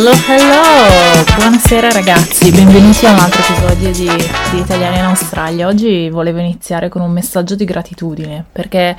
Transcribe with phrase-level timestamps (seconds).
[0.00, 1.22] Hello, hello!
[1.36, 4.08] Buonasera ragazzi, benvenuti a un altro episodio di,
[4.50, 5.66] di Italiani in Australia.
[5.66, 8.96] Oggi volevo iniziare con un messaggio di gratitudine perché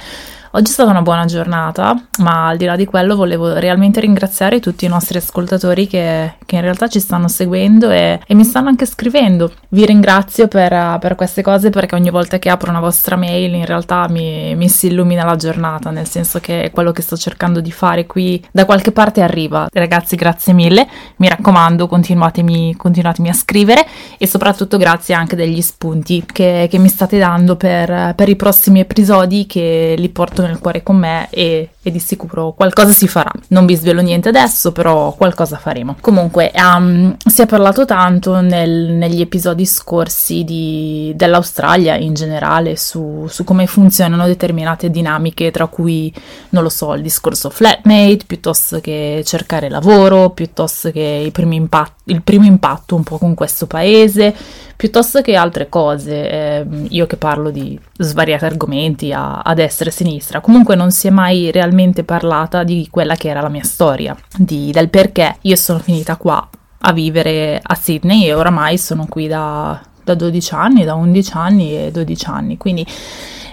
[0.54, 4.60] Oggi è stata una buona giornata, ma al di là di quello volevo realmente ringraziare
[4.60, 8.68] tutti i nostri ascoltatori che, che in realtà ci stanno seguendo e, e, mi stanno
[8.68, 9.50] anche scrivendo.
[9.70, 13.66] Vi ringrazio per, per, queste cose perché ogni volta che apro una vostra mail in
[13.66, 17.72] realtà mi, mi si illumina la giornata, nel senso che quello che sto cercando di
[17.72, 19.70] fare qui da qualche parte arriva.
[19.72, 20.86] Ragazzi, grazie mille,
[21.18, 23.88] mi raccomando, continuatemi, continuatemi a scrivere
[24.18, 28.81] e soprattutto grazie anche degli spunti che, che mi state dando per, per i prossimi
[28.81, 33.31] episodi che li porto nel cuore con me e, e, di sicuro qualcosa si farà.
[33.50, 35.95] Non vi svelo niente adesso, però qualcosa faremo.
[36.02, 43.26] Comunque, um, si è parlato tanto nel, negli episodi scorsi di, dell'Australia in generale su,
[43.27, 46.14] su, come funzionano determinate dinamiche, tra cui,
[46.50, 52.45] non lo so, il discorso flatmate, piuttosto che cercare lavoro, piuttosto che impatt- il primo
[52.45, 54.36] impatto un po' con questo paese,
[54.82, 56.28] piuttosto che altre cose.
[56.28, 60.90] Eh, io che parlo di svariati argomenti a, a destra e a sinistra, comunque non
[60.90, 65.38] si è mai realmente parlata di quella che era la mia storia, di, del perché
[65.42, 70.54] io sono finita qua a vivere a Sydney e oramai sono qui da, da 12
[70.56, 72.84] anni, da 11 anni e 12 anni, quindi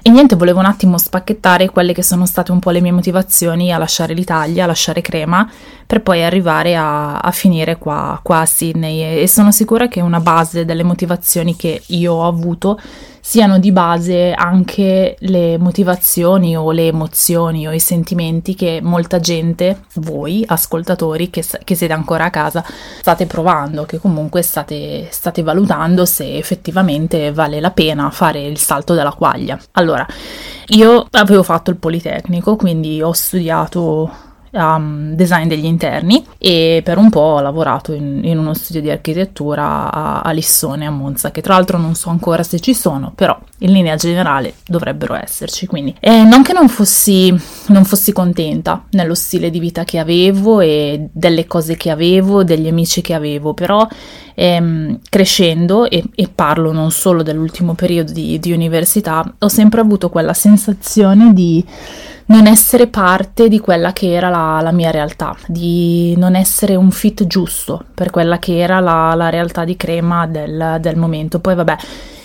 [0.09, 3.75] e niente, volevo un attimo spacchettare quelle che sono state un po' le mie motivazioni
[3.75, 5.47] a lasciare l'Italia, a lasciare Crema,
[5.87, 9.20] per poi arrivare a, a finire qua, qua, a Sydney.
[9.20, 12.78] E, sono sicura che una base delle motivazioni che io ho avuto
[13.28, 19.83] siano di base anche le motivazioni o le emozioni o i sentimenti che molta gente,
[19.97, 22.65] voi ascoltatori che, che siete ancora a casa,
[23.00, 28.95] state provando, che comunque state, state valutando se effettivamente vale la pena fare il salto
[28.95, 29.59] della quaglia.
[29.72, 29.97] Allora,
[30.68, 37.10] io avevo fatto il Politecnico, quindi ho studiato um, design degli interni e per un
[37.10, 41.41] po' ho lavorato in, in uno studio di architettura a, a, Lissone, a Monza, che
[41.41, 45.66] tra l'altro non so ancora se ci sono, però in linea generale dovrebbero esserci.
[45.66, 47.34] Quindi, eh, non che non fossi,
[47.66, 52.69] non fossi contenta nello stile di vita che avevo e delle cose che avevo, degli
[52.69, 53.87] amici che avevo, però
[54.34, 60.08] ehm, crescendo, e, e, parlo non solo dell'ultimo periodo di, di università, ho sempre avuto
[60.08, 61.64] quella sensazione di
[62.28, 66.91] non essere parte di quella che era la, la, mia realtà, di non essere un
[66.91, 71.41] fit giusto per quella che era la, la realtà di crema del, del, momento.
[71.41, 71.77] Poi vabbè,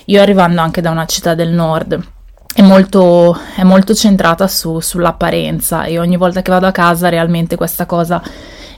[0.06, 2.02] io arrivando anche da una città del nord,
[2.54, 7.56] è molto, è molto centrata su, sull'apparenza e ogni volta che vado a casa realmente
[7.56, 8.22] questa cosa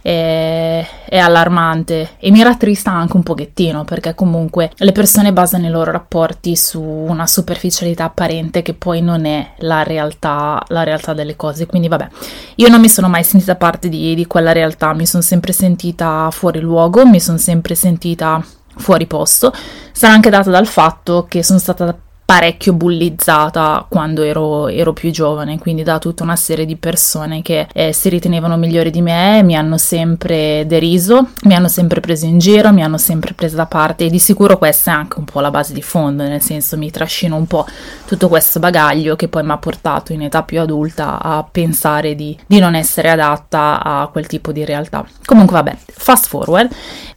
[0.01, 5.71] è, è allarmante e mi rattrista anche un pochettino perché comunque le persone basano i
[5.71, 11.35] loro rapporti su una superficialità apparente che poi non è la realtà, la realtà delle
[11.35, 11.65] cose.
[11.65, 12.07] Quindi vabbè,
[12.55, 16.29] io non mi sono mai sentita parte di, di quella realtà, mi sono sempre sentita
[16.31, 18.41] fuori luogo, mi sono sempre sentita
[18.77, 19.51] fuori posto.
[19.91, 25.59] Sarà anche dato dal fatto che sono stata parecchio bullizzata quando ero, ero, più giovane,
[25.59, 29.55] quindi da tutta una serie di persone che eh, si ritenevano migliori di me, mi
[29.55, 34.05] hanno sempre deriso, mi hanno sempre preso in giro, mi hanno sempre preso da parte
[34.05, 36.89] e di sicuro questa è anche un po' la base di fondo, nel senso mi
[36.89, 37.67] trascino un po'
[38.07, 42.35] tutto questo bagaglio che poi mi ha portato in età più adulta a pensare di,
[42.47, 45.05] di non essere adatta a quel tipo di realtà.
[45.25, 46.71] Comunque vabbè, fast forward,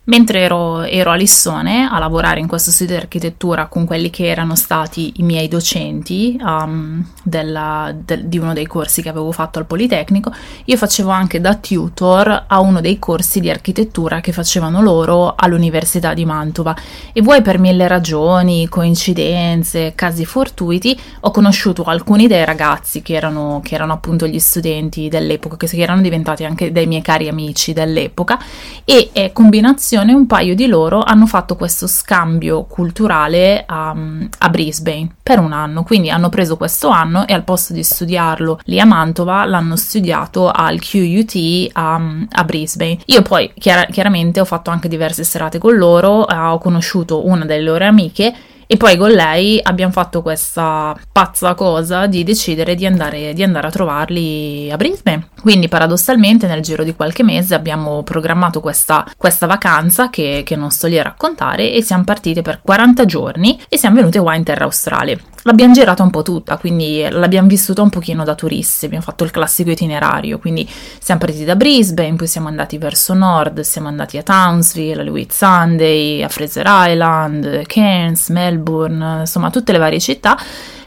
[0.08, 4.26] mentre ero, ero a Lissone a lavorare in questo studio di architettura con quelli che
[4.26, 9.58] erano stati i miei docenti um, della, del, di uno dei corsi che avevo fatto
[9.58, 10.32] al Politecnico,
[10.64, 16.14] io facevo anche da tutor a uno dei corsi di architettura che facevano loro all'Università
[16.14, 16.74] di Mantova.
[17.12, 23.60] E vuoi per mille ragioni, coincidenze, casi fortuiti, ho conosciuto alcuni dei ragazzi che erano,
[23.62, 28.38] che erano appunto gli studenti dell'epoca, che erano diventati anche dei miei cari amici dell'epoca
[28.84, 35.14] e eh, combinazione un paio di loro hanno fatto questo scambio culturale a Brisbane Brisbane
[35.22, 38.84] per un anno, quindi hanno preso questo anno e al posto di studiarlo lì a
[38.84, 42.00] Mantova l'hanno studiato al QUT a,
[42.30, 42.98] a Brisbane.
[43.06, 47.44] Io poi chiar- chiaramente ho fatto anche diverse serate con loro, eh, ho conosciuto una
[47.44, 48.34] delle loro amiche
[48.70, 53.68] e poi con lei abbiamo fatto questa pazza cosa di decidere di andare, di andare,
[53.68, 55.30] a trovarli a Brisbane.
[55.40, 60.70] Quindi paradossalmente nel giro di qualche mese abbiamo programmato questa, questa vacanza che, che, non
[60.70, 64.44] sto lì a raccontare e siamo partite per 40 giorni e siamo venute qua in
[64.44, 65.18] terra australe.
[65.48, 69.30] L'abbiamo girata un po' tutta, quindi l'abbiamo vissuta un pochino da turisti, abbiamo fatto il
[69.30, 70.68] classico itinerario, quindi
[70.98, 76.22] siamo partiti da Brisbane, poi siamo andati verso nord, siamo andati a Townsville, a Whitsunday,
[76.22, 80.38] a Fraser Island, Cairns, Melbourne, insomma tutte le varie città,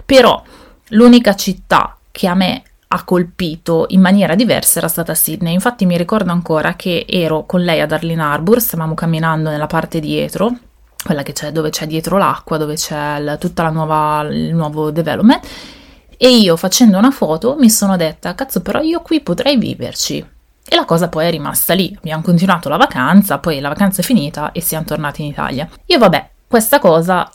[0.05, 0.39] però
[0.89, 5.53] l'unica città che a me ha colpito in maniera diversa era stata Sydney.
[5.53, 9.99] Infatti mi ricordo ancora che ero con lei ad Arlene Harbour, stavamo camminando nella parte
[9.99, 10.55] dietro,
[11.03, 14.91] quella che c'è dove c'è dietro l'acqua, dove c'è il, tutta la nuova, il nuovo
[14.91, 15.45] development.
[16.17, 20.25] E io facendo una foto mi sono detta, cazzo, però io qui potrei viverci.
[20.63, 21.93] E la cosa poi è rimasta lì.
[21.97, 25.67] Abbiamo continuato la vacanza, poi la vacanza è finita e siamo tornati in Italia.
[25.87, 27.31] Io, vabbè, questa cosa,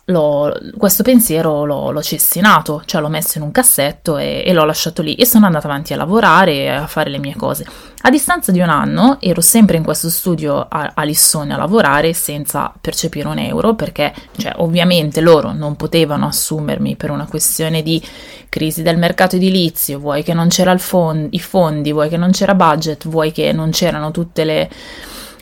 [0.77, 5.01] questo pensiero l'ho, l'ho, cestinato, cioè l'ho messo in un cassetto e, e, l'ho lasciato
[5.01, 7.65] lì e sono andata avanti a lavorare e a fare le mie cose.
[8.03, 12.13] A distanza di un anno ero sempre in questo studio a, a Lissone a lavorare
[12.13, 18.03] senza percepire un euro perché, cioè, ovviamente loro non potevano assumermi per una questione di
[18.51, 22.55] crisi del mercato edilizio, vuoi che non c'era fond- i fondi, vuoi che non c'era
[22.55, 24.69] budget, vuoi che non c'erano tutte le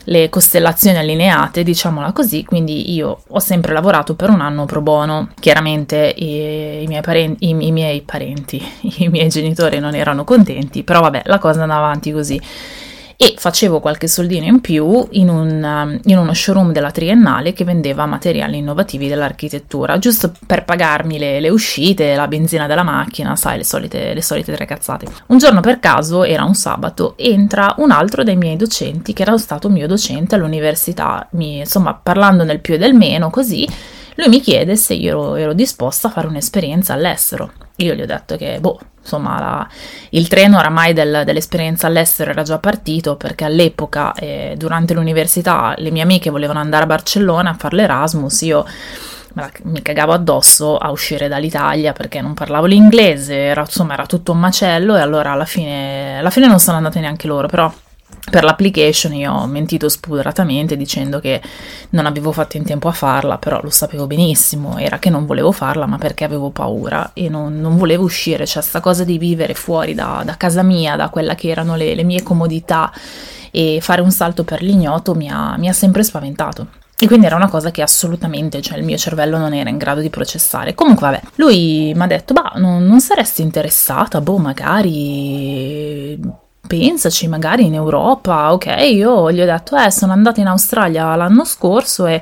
[0.05, 5.29] le costellazioni allineate, diciamola così, quindi io ho sempre lavorato per un anno pro bono.
[5.39, 8.61] Chiaramente i, i, miei, parenti, i, i miei parenti,
[8.97, 12.41] i miei genitori non erano contenti, però vabbè, la cosa andava avanti così
[13.17, 17.63] e facevo qualche soldino in più in, un, um, in, uno showroom della Triennale che
[17.63, 23.57] vendeva materiali innovativi dell'architettura, giusto per pagarmi le, le uscite, la benzina della macchina, sai,
[23.57, 25.07] le solite, le solite tre cazzate.
[25.27, 29.37] Un giorno per caso, era un sabato, entra un altro dei miei docenti, che era
[29.37, 33.67] stato mio docente all'università, mi, insomma, parlando nel più e del meno, così,
[34.15, 37.51] lui mi chiede se io ero, ero disposta a fare un'esperienza all'estero.
[37.77, 39.67] Io gli ho detto che, boh, insomma, la,
[40.09, 45.91] il treno oramai del, dell'esperienza all'estero era già partito perché all'epoca, eh, durante l'università, le
[45.91, 48.65] mie amiche volevano andare a Barcellona a fare l'Erasmus, io
[49.63, 54.39] mi cagavo addosso a uscire dall'Italia perché non parlavo l'inglese, era, insomma era tutto un
[54.39, 57.71] macello e allora alla fine, alla fine non sono andate neanche loro, però
[58.29, 61.41] per l'application io ho mentito spudoratamente dicendo che
[61.91, 65.51] non avevo fatto in tempo a farla, però lo sapevo benissimo, era che non volevo
[65.51, 69.53] farla ma perché avevo paura e non, non volevo uscire, cioè sta cosa di vivere
[69.53, 72.91] fuori da, da casa mia, da quella che erano le, le, mie comodità
[73.51, 76.67] e fare un salto per l'ignoto mi ha, mi ha sempre spaventato.
[76.97, 79.99] E quindi era una cosa che assolutamente, cioè il mio cervello non era in grado
[79.99, 80.73] di processare.
[80.73, 86.17] Comunque, vabbè, lui mi ha detto, bah, non, non saresti interessata, boh, magari
[86.67, 88.65] pensaci magari in Europa, ok?
[88.91, 92.21] Io gli ho detto, eh, sono andata in Australia l'anno scorso e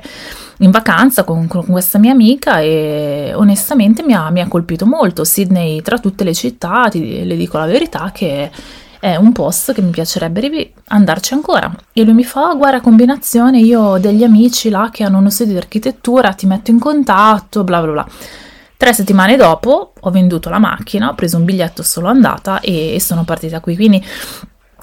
[0.58, 5.24] in vacanza con, con questa mia amica e onestamente mi ha, mi ha, colpito molto.
[5.24, 8.50] Sydney, tra tutte le città, ti, le dico la verità che
[9.00, 11.70] è un posto che mi piacerebbe andarci ancora.
[11.92, 15.52] E lui mi fa, guarda combinazione, io ho degli amici là che hanno uno studio
[15.52, 18.06] di architettura, ti metto in contatto, bla bla bla.
[18.84, 23.24] Tre settimane dopo ho venduto la macchina, ho preso un biglietto solo andata e sono
[23.24, 23.76] partita qui.
[23.76, 24.04] Quindi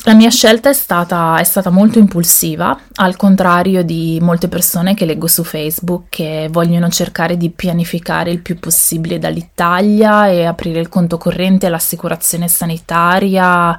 [0.05, 5.05] la mia scelta è stata, è stata, molto impulsiva, al contrario di molte persone che
[5.05, 10.89] leggo su Facebook che vogliono cercare di pianificare il più possibile dall'Italia e aprire il
[10.89, 13.77] conto corrente, l'assicurazione sanitaria,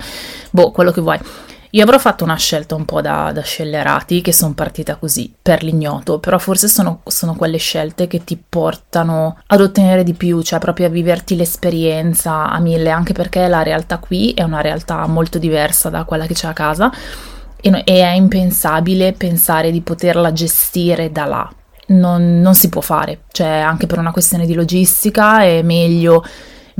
[0.50, 1.19] boh, quello che vuoi.
[1.74, 5.62] Io avrò fatto una scelta un po' da, da scellerati, che sono partita così, per
[5.62, 10.58] l'ignoto, però forse sono, sono, quelle scelte che ti portano ad ottenere di più, cioè
[10.58, 15.38] proprio a viverti l'esperienza a mille, anche perché la realtà qui è una realtà molto
[15.38, 16.92] diversa da quella che c'è a casa
[17.58, 21.50] e, e è impensabile pensare di poterla gestire da là.
[21.86, 26.22] Non, non si può fare, cioè anche per una questione di logistica è meglio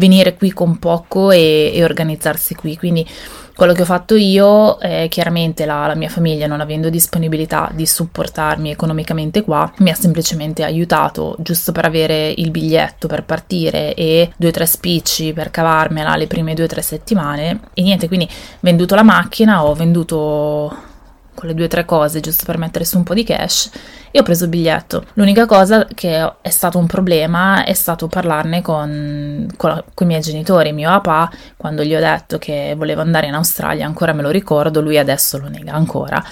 [0.03, 3.07] venire qui con poco e, e organizzarsi qui, quindi
[3.55, 7.87] quello che ho fatto io, eh, chiaramente la, la, mia famiglia non avendo disponibilità di
[7.87, 14.33] supportarmi economicamente qua, mi ha semplicemente aiutato giusto per avere il biglietto per partire e
[14.37, 17.61] due o tre spicci per cavarmela le prime due o tre settimane.
[17.75, 18.29] E niente, quindi
[18.61, 20.91] venduto la macchina, ho venduto
[21.35, 23.71] quelle due o tre cose giusto per mettere su un po' di cash
[24.11, 25.07] e ho preso il biglietto.
[25.15, 30.21] L'unica cosa che è stato un problema è stato parlarne con, con, con, i miei
[30.21, 30.73] genitori.
[30.73, 34.81] Mio papà, quando gli ho detto che volevo andare in Australia, ancora me lo ricordo,
[34.81, 36.23] lui adesso lo nega ancora.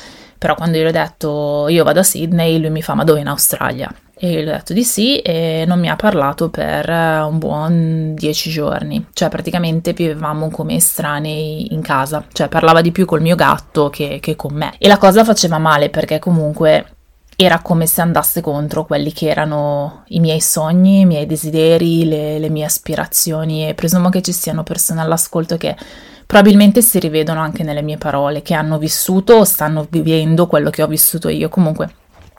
[0.41, 3.29] Però quando gli ho detto io vado a Sydney, lui mi fa ma dove in
[3.29, 3.95] Australia?
[4.19, 8.49] E gli ho detto di sì e non mi ha parlato per un buon dieci
[8.49, 9.09] giorni.
[9.13, 12.25] Cioè praticamente vivevamo come estranei in casa.
[12.33, 14.73] Cioè parlava di più col mio gatto che, che con me.
[14.79, 16.87] E la cosa faceva male perché comunque
[17.43, 22.39] era come se andasse contro quelli che erano i miei sogni, i miei desideri, le,
[22.39, 25.75] le mie aspirazioni e presumo che ci siano persone all'ascolto che
[26.27, 30.83] probabilmente si rivedono anche nelle mie parole, che hanno vissuto o stanno vivendo quello che
[30.83, 31.49] ho vissuto io.
[31.49, 31.95] Comunque,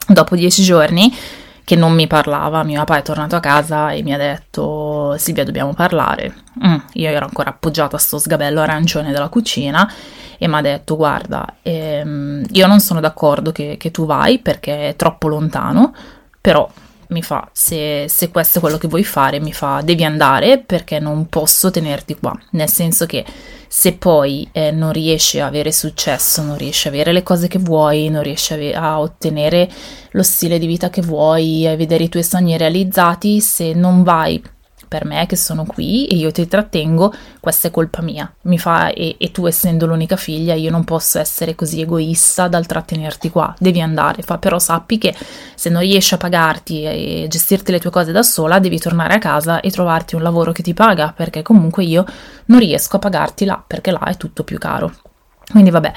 [0.06, 1.12] dopo dieci giorni
[1.64, 5.44] che non mi parlava, mio papà è tornato a casa e mi ha detto Silvia
[5.44, 6.34] dobbiamo parlare.
[6.64, 9.90] Mm, io ero ancora appoggiata a sto sgabello arancione della cucina
[10.38, 14.90] e mi ha detto guarda, ehm, io non sono d'accordo che, che tu vai perché
[14.90, 15.94] è troppo lontano,
[16.40, 16.68] però
[17.12, 20.98] mi fa se, se questo è quello che vuoi fare, mi fa devi andare perché
[20.98, 23.24] non posso tenerti qua, nel senso che
[23.68, 27.58] se poi eh, non riesci a avere successo, non riesci a avere le cose che
[27.58, 29.68] vuoi, non riesci a, a, ottenere
[30.10, 34.42] lo stile di vita che vuoi, a vedere i tuoi sogni realizzati, se non vai
[34.92, 38.30] per me che sono qui e io ti trattengo, questa è colpa mia.
[38.42, 42.66] Mi fa, e, e, tu essendo l'unica figlia, io non posso essere così egoista dal
[42.66, 44.20] trattenerti qua, devi andare.
[44.20, 45.14] Fa, però sappi che
[45.54, 49.18] se non riesci a pagarti e gestirti le tue cose da sola, devi tornare a
[49.18, 52.04] casa e trovarti un lavoro che ti paga, perché comunque io
[52.46, 55.11] non riesco a pagarti là, perché là è tutto più caro.
[55.52, 55.92] Quindi vabbè,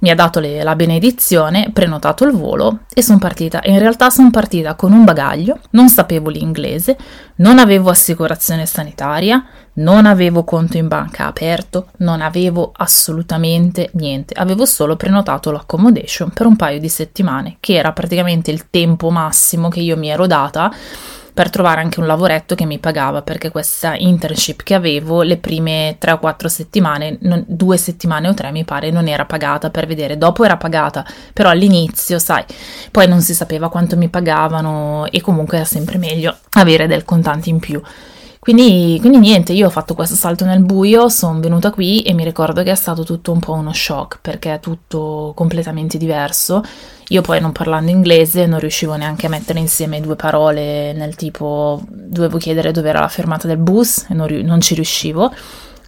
[0.00, 3.60] mi ha dato le, la benedizione, prenotato il volo e sono partita.
[3.64, 6.96] in realtà sono partita con un bagaglio, non sapevo l'inglese,
[7.36, 9.44] non avevo assicurazione sanitaria,
[9.74, 14.34] non avevo conto in banca aperto, non avevo assolutamente niente.
[14.34, 19.68] Avevo solo prenotato l'accommodation per un paio di settimane, che era praticamente il tempo massimo
[19.68, 20.72] che io mi ero data
[21.36, 25.96] per trovare anche un lavoretto che mi pagava perché questa internship che avevo le prime
[25.98, 29.86] 3 o 4 settimane, non, due settimane o tre mi pare, non era pagata per
[29.86, 32.42] vedere, dopo era pagata, però all'inizio, sai,
[32.90, 37.50] poi non si sapeva quanto mi pagavano e comunque era sempre meglio avere del contante
[37.50, 37.82] in più.
[38.46, 42.22] Quindi, quindi, niente, io ho fatto questo salto nel buio, sono venuta qui e mi
[42.22, 46.62] ricordo che è stato tutto un po' uno shock perché è tutto completamente diverso.
[47.08, 51.82] Io poi non parlando inglese non riuscivo neanche a mettere insieme due parole nel tipo
[51.88, 55.34] dovevo chiedere dove era la fermata del bus e non, non ci riuscivo.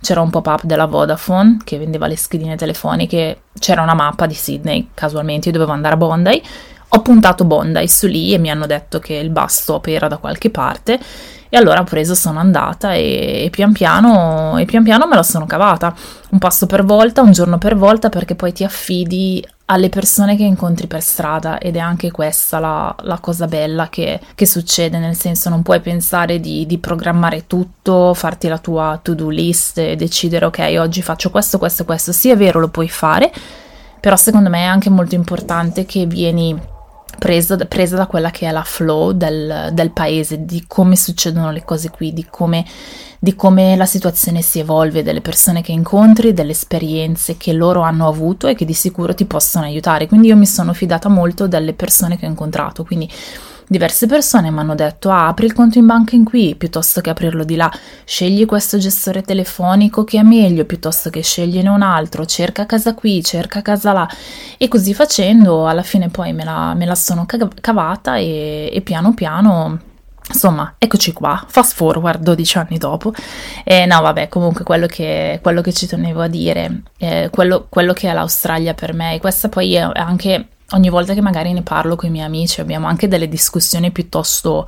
[0.01, 4.89] C'era un pop-up della Vodafone che vendeva le schedine telefoniche, c'era una mappa di Sydney,
[4.95, 6.43] casualmente io dovevo andare a Bondi.
[6.89, 10.17] Ho puntato Bondi su lì e mi hanno detto che il bus stop era da
[10.17, 10.99] qualche parte
[11.49, 15.23] e allora ho preso, sono andata e, e, pian piano, e pian piano me la
[15.23, 15.95] sono cavata,
[16.31, 20.45] un passo per volta, un giorno per volta, perché poi ti affidi alle persone che
[20.45, 25.17] incontri per strada ed è anche questa la, la cosa bella che, che, succede, nel
[25.17, 30.47] senso non puoi pensare di, di, programmare tutto, farti la tua to-do list e decidere
[30.47, 33.31] ok oggi faccio questo, questo, questo, sì è vero lo puoi fare,
[34.01, 36.59] però secondo me è anche molto importante che vieni
[37.19, 41.65] presa, presa, da quella che è la flow del, del, paese, di come succedono le
[41.65, 42.65] cose qui, di come,
[43.19, 48.09] di come la situazione si evolve, delle persone che incontri, delle esperienze che loro hanno
[48.09, 50.07] avuto e che di sicuro ti possono aiutare.
[50.07, 53.11] Quindi io mi sono fidata molto delle persone che ho incontrato, quindi
[53.71, 57.11] Diverse persone mi hanno detto ah, apri il conto in banca in qui piuttosto che
[57.11, 57.71] aprirlo di là,
[58.05, 63.23] scegli questo gestore telefonico che è meglio piuttosto che scegliene un altro, cerca casa qui,
[63.23, 64.09] cerca casa là.
[64.57, 69.13] E così facendo alla fine poi me la, me la sono cavata e, e piano
[69.13, 69.81] piano
[70.31, 73.13] Insomma, eccoci qua, fast forward 12 anni dopo.
[73.65, 77.95] E no, vabbè, comunque quello che, quello che ci tenevo a dire, eh, quello, quello,
[77.95, 81.63] che è l'Australia per me, e questa poi è anche ogni volta che magari ne
[81.63, 84.67] parlo con i miei amici abbiamo anche delle discussioni piuttosto,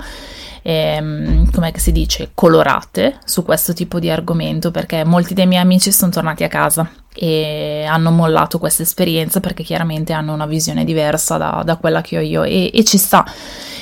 [0.63, 5.91] ehm, come si dice, colorate su questo tipo di argomento perché molti dei miei amici
[5.91, 11.37] sono tornati a casa e hanno mollato questa esperienza perché chiaramente hanno una visione diversa
[11.37, 13.25] da, da quella che ho io e, e ci sta.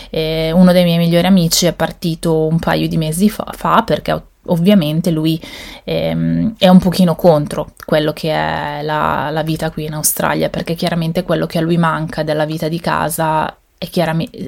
[0.09, 4.23] Eh, uno dei miei migliori amici è partito un paio di mesi fa, fa perché
[4.51, 5.41] ovviamente lui
[5.83, 10.75] ehm, è un pochino contro quello che è la, la, vita qui in Australia, perché
[10.75, 13.53] chiaramente quello che a lui manca della vita di casa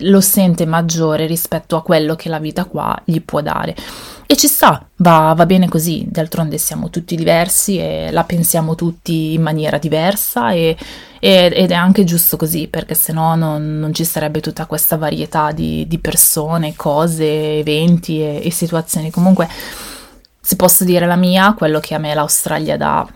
[0.02, 3.76] lo sente maggiore rispetto a quello che la vita qua gli può dare.
[4.26, 9.34] E ci sta, va, va bene così, d'altronde siamo tutti diversi e la pensiamo tutti
[9.34, 10.78] in maniera diversa e,
[11.20, 15.52] e, ed è anche giusto così, perché se no non, ci sarebbe tutta questa varietà
[15.52, 19.12] di, di persone, cose, eventi e, e situazioni.
[19.12, 19.50] Comunque
[20.42, 23.08] se posso dire la mia, quello che a me l'Australia dà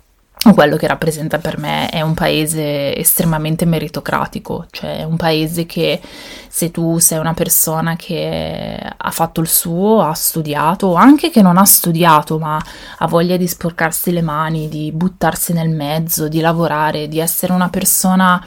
[0.53, 5.99] quello che rappresenta per me è un paese estremamente meritocratico, cioè un paese che
[6.47, 11.41] se tu sei una persona che ha fatto il suo, ha studiato, o anche che
[11.41, 12.61] non ha studiato, ma
[12.97, 17.69] ha voglia di sporcarsi le mani, di buttarsi nel mezzo, di lavorare, di essere una
[17.69, 18.43] persona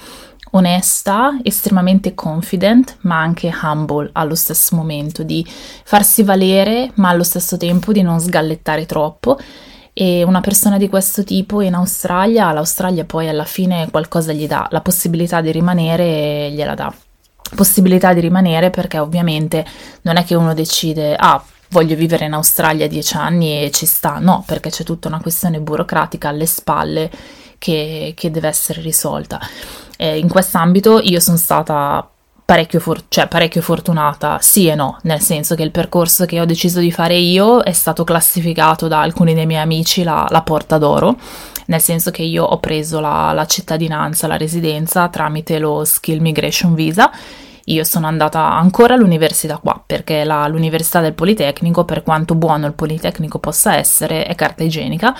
[0.50, 5.46] onesta, estremamente confident, ma anche humble allo stesso momento, di
[5.84, 9.38] farsi valere, ma allo stesso tempo di non sgallettare troppo.
[9.92, 14.68] E una persona di questo tipo in Australia, l'Australia poi alla fine qualcosa gli dà,
[14.70, 16.94] la possibilità di rimanere gliela dà.
[17.56, 19.64] Possibilità di rimanere perché ovviamente
[20.02, 24.18] non è che uno decide, ah, voglio vivere in Australia dieci anni e ci sta,
[24.18, 27.10] no, perché c'è tutta una questione burocratica alle spalle
[27.58, 29.40] che, che deve essere risolta.
[30.00, 32.08] Eh, in quest'ambito io sono stata
[32.44, 36.44] parecchio, for- cioè, parecchio fortunata, sì e no, nel senso che il percorso che ho
[36.44, 40.78] deciso di fare io è stato classificato da alcuni dei miei amici la, la porta
[40.78, 41.16] d'oro,
[41.66, 46.74] nel senso che io ho preso la, la cittadinanza, la residenza tramite lo Skill Migration
[46.74, 47.10] Visa
[47.68, 52.72] io sono andata ancora all'università qua, perché la, l'università del Politecnico, per quanto buono il
[52.72, 55.14] Politecnico possa essere, è carta igienica.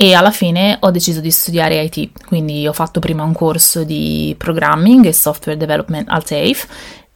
[0.00, 4.32] E alla fine ho deciso di studiare IT, quindi ho fatto prima un corso di
[4.38, 6.68] programming e software development al TAFE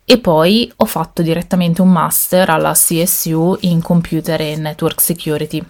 [0.04, 5.64] e poi ho fatto direttamente un master alla CSU in computer e network security.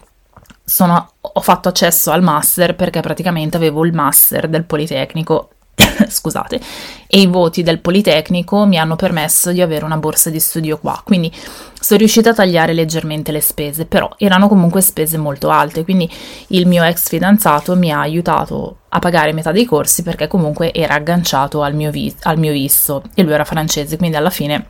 [0.64, 5.50] Sono, ho fatto accesso al master perché praticamente avevo il master del Politecnico
[6.08, 6.60] scusate,
[7.06, 11.00] e i voti del Politecnico mi hanno permesso di avere una borsa di studio qua,
[11.04, 11.32] quindi
[11.80, 16.10] sono riuscita a tagliare leggermente le spese, però erano comunque spese molto alte, quindi
[16.48, 20.94] il mio ex fidanzato mi ha aiutato a pagare metà dei corsi perché comunque era
[20.94, 24.66] agganciato al mio, vi- al mio visto e lui era francese, quindi alla fine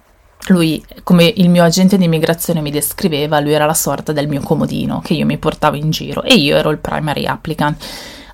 [0.47, 4.41] lui, come il mio agente di immigrazione mi descriveva, lui era la sorta del mio
[4.41, 7.85] comodino che io mi portavo in giro e io ero il primary applicant.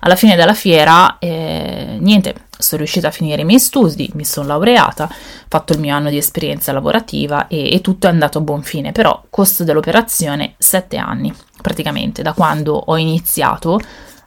[0.01, 4.47] Alla fine della fiera, eh, niente, sono riuscita a finire i miei studi, mi sono
[4.47, 5.15] laureata, ho
[5.47, 8.91] fatto il mio anno di esperienza lavorativa e, e tutto è andato a buon fine,
[8.91, 13.79] però costo dell'operazione 7 anni, praticamente, da quando ho iniziato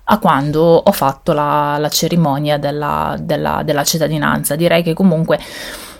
[0.05, 4.57] a quando ho fatto la, la cerimonia della, della, della cittadinanza.
[4.57, 5.38] Direi che comunque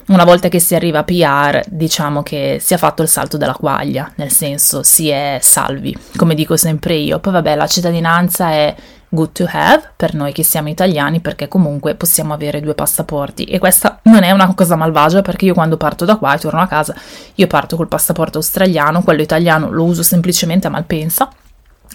[0.07, 3.53] una volta che si arriva a PR, diciamo che si è fatto il salto della
[3.53, 7.19] quaglia, nel senso si è salvi, come dico sempre io.
[7.19, 8.75] Poi vabbè, la cittadinanza è
[9.13, 13.59] good to have per noi che siamo italiani perché comunque possiamo avere due passaporti e
[13.59, 16.67] questa non è una cosa malvagia perché io quando parto da qua e torno a
[16.67, 16.95] casa
[17.35, 21.29] io parto col passaporto australiano, quello italiano lo uso semplicemente a Malpensa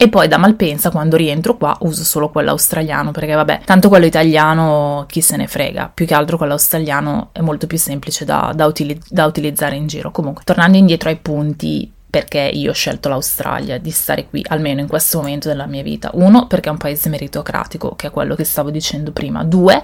[0.00, 4.06] e poi da Malpensa quando rientro qua uso solo quello australiano perché vabbè, tanto quello
[4.06, 8.52] italiano chi se ne frega, più che altro quello australiano è molto più semplice da,
[8.54, 10.12] da, utili- da utilizzare in giro.
[10.12, 14.88] Comunque, tornando indietro ai punti, perché io ho scelto l'Australia di stare qui, almeno in
[14.88, 16.10] questo momento della mia vita.
[16.14, 19.44] Uno, perché è un paese meritocratico, che è quello che stavo dicendo prima.
[19.44, 19.82] Due,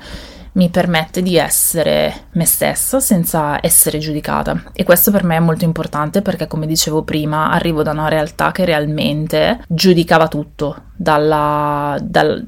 [0.55, 5.65] mi permette di essere me stessa senza essere giudicata e questo per me è molto
[5.65, 12.47] importante perché come dicevo prima arrivo da una realtà che realmente giudicava tutto dalla, dal,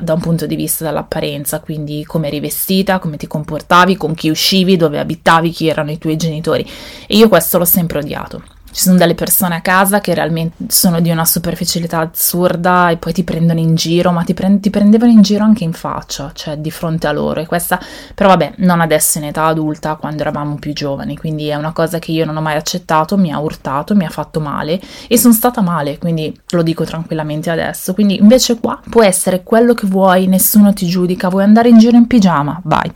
[0.00, 4.30] da un punto di vista dell'apparenza quindi come eri vestita, come ti comportavi, con chi
[4.30, 6.66] uscivi, dove abitavi, chi erano i tuoi genitori
[7.06, 8.42] e io questo l'ho sempre odiato
[8.72, 13.12] ci sono delle persone a casa che realmente sono di una superficialità assurda e poi
[13.12, 16.56] ti prendono in giro, ma ti, prend- ti, prendevano in giro anche in faccia, cioè
[16.56, 17.40] di fronte a loro.
[17.40, 17.78] E questa,
[18.14, 21.98] però vabbè, non adesso in età adulta, quando eravamo più giovani, quindi è una cosa
[21.98, 25.34] che io non ho mai accettato, mi ha urtato, mi ha fatto male e sono
[25.34, 27.92] stata male, quindi lo dico tranquillamente adesso.
[27.92, 31.98] Quindi invece qua può essere quello che vuoi, nessuno ti giudica, vuoi andare in giro
[31.98, 32.58] in pigiama?
[32.64, 32.90] Vai.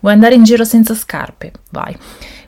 [0.00, 1.52] Vuoi andare in giro senza scarpe?
[1.70, 1.96] Vai.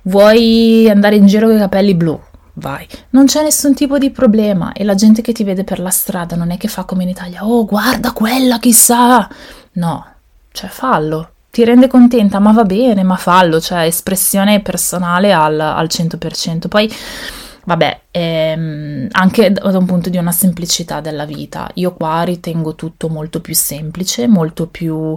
[0.03, 2.21] Vuoi andare in giro con i capelli blu?
[2.55, 2.87] Vai.
[3.11, 6.37] Non c'è nessun tipo di problema e la gente che ti vede per la strada
[6.37, 9.29] non è che fa come in Italia, oh guarda quella chissà.
[9.73, 10.07] No,
[10.53, 11.31] cioè fallo.
[11.51, 16.67] Ti rende contenta, ma va bene, ma fallo, cioè espressione personale al, al 100%.
[16.67, 16.93] Poi
[17.67, 23.09] Vabbè, ehm, anche da un punto di una semplicità della vita, io qua ritengo tutto
[23.09, 25.17] molto più semplice, molto più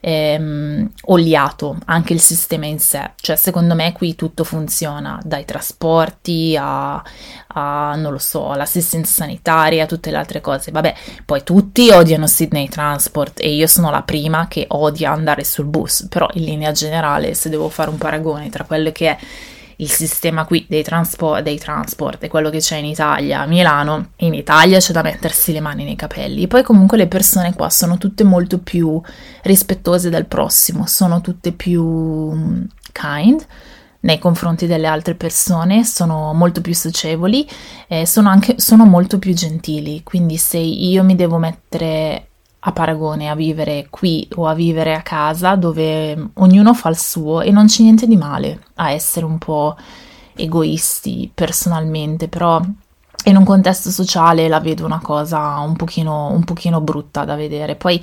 [0.00, 6.56] ehm, oliato, anche il sistema in sé, cioè secondo me qui tutto funziona, dai trasporti
[6.58, 7.02] a,
[7.48, 10.72] a non lo so, all'assistenza sanitaria, tutte le altre cose.
[10.72, 10.94] Vabbè,
[11.24, 16.06] poi tutti odiano Sydney Transport e io sono la prima che odia andare sul bus,
[16.08, 19.18] però in linea generale, se devo fare un paragone tra quello che è
[19.76, 24.10] il sistema qui dei, transpo- dei transport e quello che c'è in Italia, a Milano,
[24.16, 26.46] in Italia c'è da mettersi le mani nei capelli.
[26.46, 29.00] Poi comunque le persone qua sono tutte molto più
[29.42, 32.62] rispettose del prossimo, sono tutte più mm,
[32.92, 33.46] kind
[34.00, 37.46] nei confronti delle altre persone, sono molto più socievoli
[37.88, 40.02] e sono anche sono molto più gentili.
[40.02, 42.28] Quindi se io mi devo mettere
[42.68, 47.40] a paragone a vivere qui o a vivere a casa dove ognuno fa il suo
[47.40, 49.76] e non c'è niente di male a essere un po'
[50.34, 52.60] egoisti personalmente, però
[53.24, 57.74] in un contesto sociale la vedo una cosa un pochino, un pochino, brutta da vedere.
[57.74, 58.00] Poi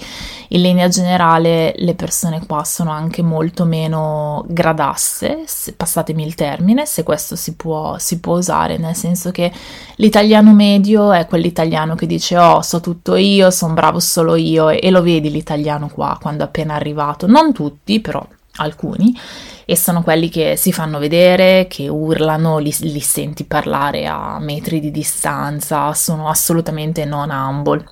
[0.50, 6.86] in linea generale le persone qua sono anche molto meno gradasse, se, passatemi il termine,
[6.86, 9.52] se questo si può, si può usare, nel senso che
[9.96, 14.80] l'italiano medio è quell'italiano che dice oh so tutto io, sono bravo solo io e,
[14.84, 18.26] e lo vedi l'italiano qua quando è appena arrivato, non tutti però
[18.58, 19.18] alcuni
[19.66, 24.80] e sono quelli che si fanno vedere, che urlano, li, li senti parlare a metri
[24.80, 27.86] di distanza, sono assolutamente non humble.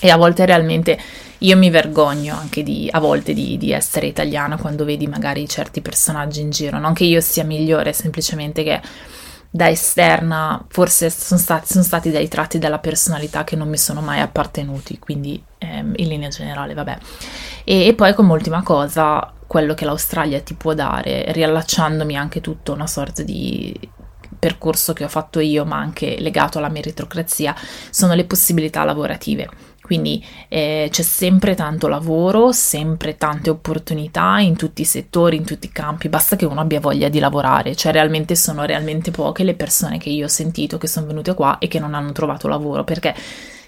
[0.00, 0.98] E a volte realmente
[1.38, 5.80] io mi vergogno anche di, a volte di, di, essere italiana quando vedi magari certi
[5.80, 6.78] personaggi in giro.
[6.78, 8.82] Non che io sia migliore, semplicemente che
[9.54, 14.00] da esterna forse sono stati, sono stati dei tratti della personalità che non mi sono
[14.00, 16.98] mai appartenuti, quindi ehm, in linea generale, vabbè.
[17.62, 22.72] E, e poi come ultima cosa, quello che l'Australia ti può dare, riallacciandomi anche tutto
[22.72, 23.72] una sorta di
[24.40, 27.54] percorso che ho fatto io, ma anche legato alla meritocrazia,
[27.90, 29.48] sono le possibilità lavorative.
[29.84, 35.66] Quindi eh, c'è sempre tanto lavoro, sempre tante opportunità in tutti i settori, in tutti
[35.66, 39.52] i campi, basta che uno abbia voglia di lavorare, cioè realmente sono realmente poche le
[39.52, 42.82] persone che io ho sentito che sono venute qua e che non hanno trovato lavoro,
[42.82, 43.14] perché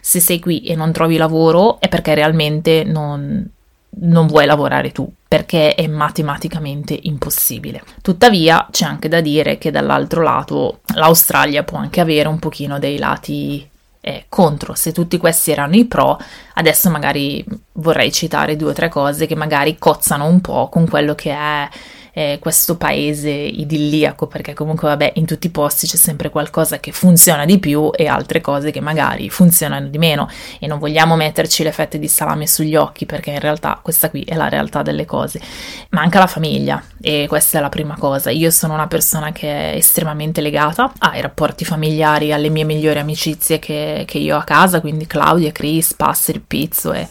[0.00, 3.46] se sei qui e non trovi lavoro è perché realmente non,
[3.90, 7.82] non vuoi lavorare tu, perché è matematicamente impossibile.
[8.00, 12.96] Tuttavia c'è anche da dire che dall'altro lato l'Australia può anche avere un pochino dei
[12.96, 13.68] lati
[14.06, 14.74] eh, contro.
[14.74, 16.16] Se tutti questi erano i pro,
[16.54, 21.16] adesso magari vorrei citare due o tre cose che magari cozzano un po' con quello
[21.16, 21.68] che è
[22.16, 26.90] eh, questo paese idilliaco, perché comunque vabbè in tutti i posti c'è sempre qualcosa che
[26.90, 30.26] funziona di più e altre cose che magari funzionano di meno
[30.58, 34.22] e non vogliamo metterci le fette di salame sugli occhi perché in realtà questa qui
[34.22, 35.42] è la realtà delle cose.
[35.90, 38.30] Manca la famiglia e questa è la prima cosa.
[38.30, 43.58] Io sono una persona che è estremamente legata ai rapporti familiari, alle mie migliori amicizie
[43.58, 47.06] che, che io ho a casa, quindi Claudia, Chris, Passeri, Pizzo e,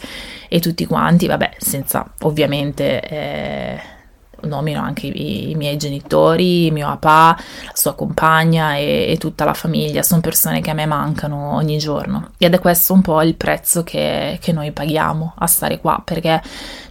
[0.48, 3.00] e tutti quanti, vabbè senza ovviamente...
[3.02, 3.94] Eh,
[4.46, 9.54] nomino anche i, i, miei genitori, mio papà, la sua compagna e, e, tutta la
[9.54, 13.34] famiglia, sono persone che a me mancano ogni giorno ed è questo un po' il
[13.34, 16.42] prezzo che, che noi paghiamo a stare qua perché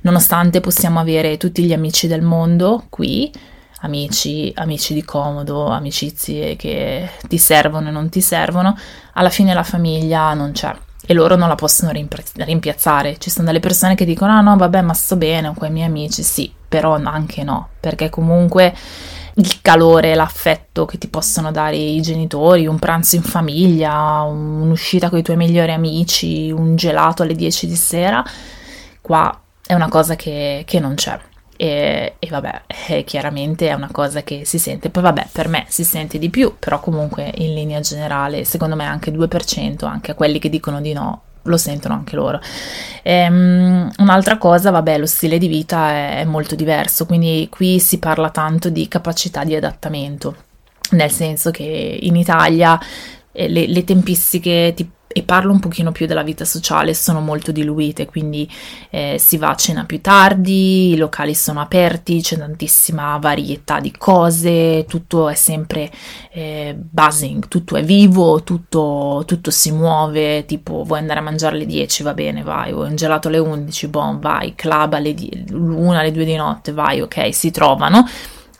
[0.02, 3.32] nonostante possiamo avere tutti gli amici del mondo qui,
[3.82, 8.78] amici, amici di comodo, amicizie che ti servono e non ti servono,
[9.14, 13.18] alla fine la famiglia non c'è e loro non la possono rimpiazzare.
[13.20, 15.88] Ci sono delle persone che dicono: Ah no, vabbè, ma sto bene con i miei
[15.88, 16.24] amici.
[16.24, 18.74] Sì, però anche no, perché comunque
[19.38, 25.20] il calore, l'affetto che ti possono dare i genitori, un pranzo in famiglia, un'uscita con
[25.20, 28.24] i tuoi migliori amici, un gelato alle 10 di sera,
[29.02, 31.20] qua è una cosa che, che non c'è.
[31.58, 34.90] E, e vabbè, eh, chiaramente è una cosa che si sente.
[34.90, 38.86] Poi vabbè, per me si sente di più, però comunque in linea generale, secondo me
[38.86, 42.40] anche 2%, anche a quelli che dicono di no, lo sentono anche loro.
[43.04, 48.00] Ehm, un'altra cosa, vabbè, lo stile di vita è, è molto diverso, quindi qui si
[48.00, 50.36] parla tanto di capacità di adattamento,
[50.92, 52.80] nel senso che in Italia
[53.32, 57.54] eh, le, le tempistiche ti e parlo un pochino più della vita sociale, sono molto
[57.54, 58.52] diluite, quindi
[58.90, 63.94] eh, si va a cena più tardi, i locali sono aperti, c'è tantissima varietà di
[63.98, 65.90] cose, tutto è sempre
[66.34, 71.66] eh, buzzing, tutto è vivo, tutto, tutto, si muove, tipo vuoi andare a mangiare alle
[71.66, 75.16] 10, va bene, vai, vuoi un gelato alle 11, bon, vai, club alle
[75.50, 78.06] 1, alle 2 di notte, vai, ok, si trovano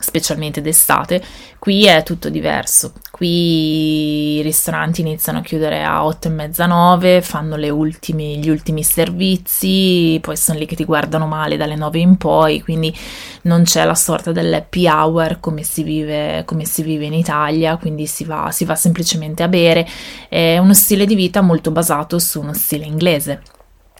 [0.06, 1.20] specialmente d'estate.
[1.58, 2.92] Qui è tutto diverso.
[3.10, 8.84] Qui i ristoranti iniziano a chiudere a 8 e mezza 9, fanno ultimi, gli ultimi
[8.84, 12.96] servizi, poi sono lì che ti guardano male dalle 9 in poi, quindi
[13.42, 18.06] non c'è la sorta dell'happy hour come si vive, come si vive in Italia, quindi
[18.06, 19.88] si va, si va semplicemente a bere.
[20.28, 23.42] È uno stile di vita molto basato su uno stile inglese.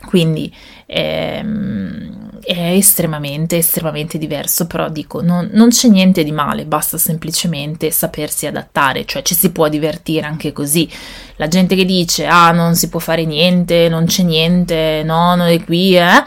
[0.07, 0.55] Quindi
[0.87, 7.91] ehm, è estremamente, estremamente diverso, però dico, non, non, c'è niente di male, basta semplicemente
[7.91, 10.89] sapersi adattare, cioè ci si può divertire anche così.
[11.37, 15.49] La gente che dice, ah, non si può fare niente, non c'è niente, no, non
[15.49, 16.23] è qui, eh,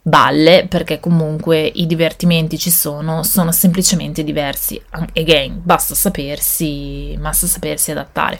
[0.00, 4.80] balle, perché comunque i divertimenti ci sono, sono semplicemente diversi.
[4.90, 8.38] Again, basta sapersi, basta sapersi adattare.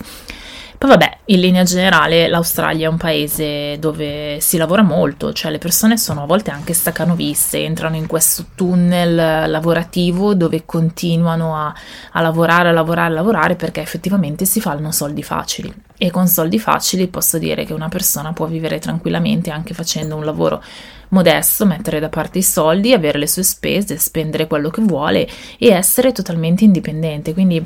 [0.77, 5.59] Poi vabbè, in linea generale l'Australia è un paese dove si lavora molto, cioè le
[5.59, 11.75] persone sono a volte anche staccanoviste, entrano in questo tunnel lavorativo dove continuano a,
[12.13, 15.73] a lavorare, a lavorare, a lavorare perché effettivamente si fanno soldi facili.
[15.97, 20.25] E con soldi facili posso dire che una persona può vivere tranquillamente anche facendo un
[20.25, 20.63] lavoro
[21.11, 25.27] modesto, mettere da parte i soldi, avere le sue spese, spendere quello che vuole
[25.59, 27.33] e essere totalmente indipendente.
[27.33, 27.65] Quindi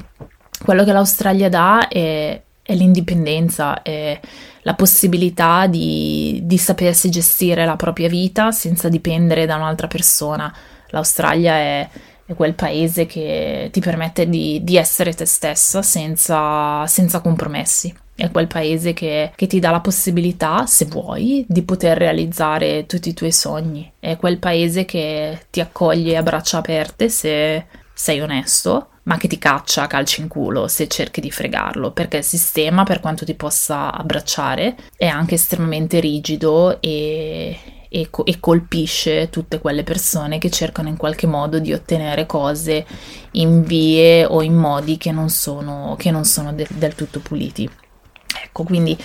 [0.63, 4.21] quello che l'Australia dà è è l'indipendenza, è
[4.61, 10.55] la possibilità di, di, sapersi gestire la propria vita senza dipendere da un'altra persona.
[10.89, 11.89] L'Australia è,
[12.27, 17.95] è quel paese che ti permette di, di essere te stessa senza, senza, compromessi.
[18.15, 23.09] È quel paese che, che ti dà la possibilità, se vuoi, di poter realizzare tutti
[23.09, 23.91] i tuoi sogni.
[23.99, 29.39] È quel paese che ti accoglie a braccia aperte se sei onesto ma che ti
[29.39, 33.35] caccia a calci in culo se cerchi di fregarlo, perché il sistema, per quanto ti
[33.35, 40.91] possa abbracciare, è anche estremamente rigido e, e, e, colpisce tutte quelle persone che cercano
[40.91, 42.87] in qualche modo di ottenere cose
[43.33, 47.69] in vie o in modi che non sono, che non sono de- del tutto puliti.
[48.45, 48.97] Ecco, quindi,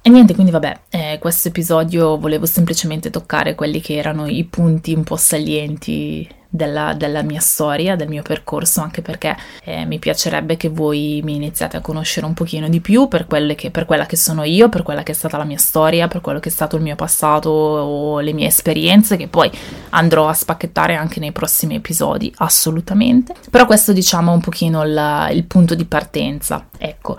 [0.00, 4.94] e niente, quindi vabbè, eh, questo episodio volevo semplicemente toccare quelli che erano i punti
[4.94, 10.56] un po' salienti della, della, mia storia, del mio percorso, anche perché eh, mi piacerebbe
[10.56, 14.16] che voi mi iniziate a conoscere un pochino di più per, che, per, quella che
[14.16, 16.76] sono io, per quella che è stata la mia storia, per quello che è stato
[16.76, 19.50] il mio passato o le mie esperienze, che poi
[19.90, 23.34] andrò a spacchettare anche nei prossimi episodi, assolutamente.
[23.50, 27.16] Però questo diciamo un pochino il, il punto di partenza, ecco.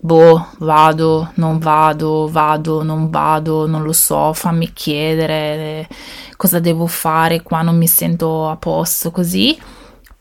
[0.00, 5.88] boh, vado, non vado, vado, non vado, non lo so, fammi chiedere
[6.36, 9.58] cosa devo fare, qua non mi sento a posto, così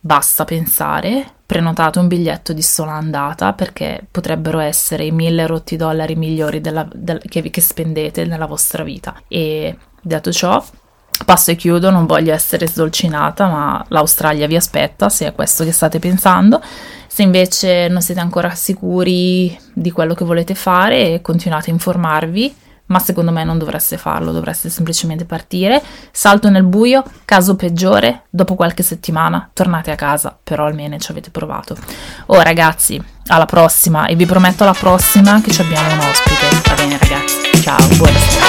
[0.07, 6.15] Basta pensare, prenotate un biglietto di sola andata perché potrebbero essere i mille rotti dollari
[6.15, 9.21] migliori della, del, che, che spendete nella vostra vita.
[9.27, 10.63] E detto ciò,
[11.25, 15.73] passo e chiudo, non voglio essere sdolcinata, ma l'Australia vi aspetta se è questo che
[15.73, 16.61] state pensando.
[17.05, 22.55] Se invece non siete ancora sicuri di quello che volete fare, continuate a informarvi
[22.87, 25.81] ma secondo me non dovreste farlo, dovreste semplicemente partire.
[26.11, 31.29] Salto nel buio, caso peggiore, dopo qualche settimana tornate a casa, però almeno ci avete
[31.29, 31.75] provato.
[32.27, 36.61] Oh ragazzi, alla prossima e vi prometto alla prossima che ci abbiamo un ospite.
[36.67, 38.45] Va bene ragazzi, ciao, buonasera.